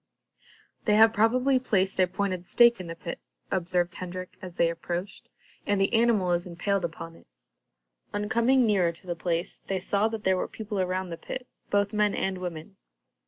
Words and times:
"They 0.85 0.95
have 0.95 1.13
probably 1.13 1.59
placed 1.59 1.99
a 1.99 2.07
pointed 2.07 2.47
stake 2.47 2.79
in 2.79 2.87
the 2.87 2.95
pit," 2.95 3.19
observed 3.51 3.93
Hendrik, 3.93 4.35
as 4.41 4.57
they 4.57 4.67
approached, 4.67 5.29
"and 5.67 5.79
the 5.79 5.93
animal 5.93 6.31
is 6.31 6.47
impaled 6.47 6.83
upon 6.83 7.15
it." 7.15 7.27
On 8.11 8.27
coming 8.27 8.65
nearer 8.65 8.91
to 8.91 9.05
the 9.05 9.15
place, 9.15 9.59
they 9.59 9.77
saw 9.79 10.07
that 10.07 10.23
there 10.23 10.37
were 10.37 10.47
people 10.47 10.79
around 10.79 11.09
the 11.09 11.17
pit, 11.17 11.45
both 11.69 11.93
men 11.93 12.15
and 12.15 12.39
women. 12.39 12.77